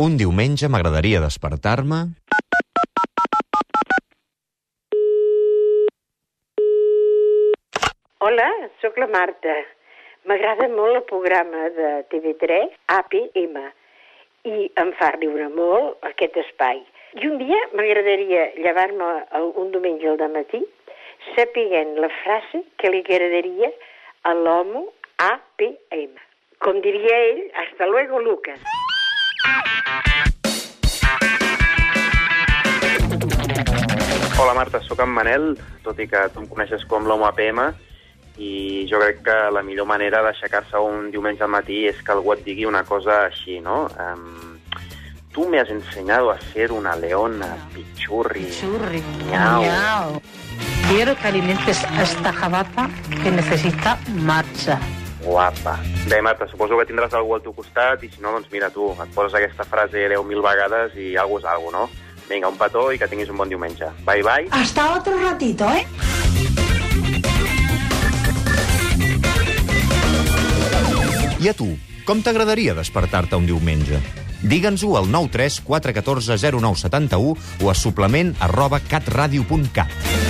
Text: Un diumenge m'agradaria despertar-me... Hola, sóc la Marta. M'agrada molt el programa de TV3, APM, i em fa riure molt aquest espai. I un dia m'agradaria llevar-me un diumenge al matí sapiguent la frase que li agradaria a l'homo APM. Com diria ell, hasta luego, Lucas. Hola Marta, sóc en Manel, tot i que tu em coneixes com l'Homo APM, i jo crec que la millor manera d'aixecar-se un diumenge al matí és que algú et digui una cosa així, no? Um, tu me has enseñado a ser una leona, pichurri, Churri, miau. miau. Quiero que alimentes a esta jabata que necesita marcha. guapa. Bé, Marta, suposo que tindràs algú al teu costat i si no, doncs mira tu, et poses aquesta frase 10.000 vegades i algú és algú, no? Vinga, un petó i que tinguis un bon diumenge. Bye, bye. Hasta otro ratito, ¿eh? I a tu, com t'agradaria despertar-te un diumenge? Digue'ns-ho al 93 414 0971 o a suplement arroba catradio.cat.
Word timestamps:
Un 0.00 0.14
diumenge 0.16 0.68
m'agradaria 0.72 1.18
despertar-me... 1.20 1.96
Hola, 8.24 8.46
sóc 8.80 8.96
la 8.96 9.08
Marta. 9.12 9.52
M'agrada 10.24 10.70
molt 10.72 10.96
el 10.96 11.04
programa 11.10 11.68
de 11.76 11.90
TV3, 12.08 12.72
APM, 12.96 13.58
i 14.48 14.70
em 14.80 14.94
fa 14.96 15.10
riure 15.18 15.50
molt 15.52 16.08
aquest 16.08 16.38
espai. 16.40 16.80
I 17.20 17.28
un 17.28 17.36
dia 17.42 17.58
m'agradaria 17.76 18.46
llevar-me 18.56 19.10
un 19.60 19.74
diumenge 19.76 20.08
al 20.08 20.24
matí 20.32 20.62
sapiguent 21.34 21.98
la 22.00 22.08
frase 22.22 22.62
que 22.80 22.88
li 22.94 23.04
agradaria 23.04 23.68
a 24.24 24.32
l'homo 24.32 24.86
APM. 25.18 26.16
Com 26.64 26.80
diria 26.80 27.20
ell, 27.28 27.44
hasta 27.66 27.92
luego, 27.92 28.24
Lucas. 28.24 28.64
Hola 34.42 34.54
Marta, 34.54 34.80
sóc 34.82 34.98
en 34.98 35.10
Manel, 35.14 35.44
tot 35.84 36.00
i 36.02 36.08
que 36.10 36.18
tu 36.34 36.40
em 36.42 36.48
coneixes 36.50 36.82
com 36.90 37.04
l'Homo 37.06 37.28
APM, 37.28 37.60
i 38.42 38.88
jo 38.90 38.98
crec 38.98 39.20
que 39.28 39.36
la 39.54 39.62
millor 39.62 39.86
manera 39.86 40.18
d'aixecar-se 40.26 40.80
un 40.82 41.12
diumenge 41.12 41.44
al 41.46 41.52
matí 41.54 41.84
és 41.86 42.00
que 42.02 42.10
algú 42.10 42.32
et 42.34 42.42
digui 42.42 42.66
una 42.66 42.80
cosa 42.82 43.20
així, 43.28 43.60
no? 43.62 43.84
Um, 44.02 44.58
tu 45.30 45.46
me 45.48 45.60
has 45.60 45.70
enseñado 45.70 46.32
a 46.32 46.40
ser 46.50 46.72
una 46.72 46.96
leona, 46.96 47.52
pichurri, 47.70 48.48
Churri, 48.58 49.04
miau. 49.28 49.62
miau. 49.62 50.20
Quiero 50.88 51.14
que 51.14 51.28
alimentes 51.28 51.84
a 51.84 52.02
esta 52.02 52.32
jabata 52.32 52.90
que 53.22 53.30
necesita 53.30 53.96
marcha. 54.26 54.80
guapa. 55.22 55.78
Bé, 56.08 56.20
Marta, 56.20 56.48
suposo 56.50 56.76
que 56.76 56.90
tindràs 56.90 57.14
algú 57.14 57.36
al 57.36 57.42
teu 57.44 57.54
costat 57.54 58.02
i 58.02 58.10
si 58.10 58.18
no, 58.20 58.32
doncs 58.34 58.50
mira 58.50 58.74
tu, 58.74 58.90
et 58.90 59.14
poses 59.14 59.38
aquesta 59.38 59.62
frase 59.62 60.08
10.000 60.10 60.42
vegades 60.42 60.96
i 60.98 61.14
algú 61.14 61.38
és 61.38 61.46
algú, 61.46 61.70
no? 61.70 61.86
Vinga, 62.28 62.48
un 62.48 62.56
petó 62.56 62.90
i 62.92 62.98
que 62.98 63.08
tinguis 63.10 63.30
un 63.32 63.38
bon 63.40 63.48
diumenge. 63.48 63.90
Bye, 64.06 64.22
bye. 64.22 64.48
Hasta 64.50 64.94
otro 64.96 65.18
ratito, 65.18 65.68
¿eh? 65.72 65.86
I 71.42 71.48
a 71.50 71.54
tu, 71.58 71.72
com 72.06 72.20
t'agradaria 72.22 72.74
despertar-te 72.78 73.34
un 73.34 73.48
diumenge? 73.48 73.98
Digue'ns-ho 74.42 74.96
al 74.98 75.10
93 75.10 75.60
414 75.66 76.38
0971 76.38 77.34
o 77.62 77.70
a 77.70 77.74
suplement 77.74 78.34
arroba 78.38 78.78
catradio.cat. 78.78 80.21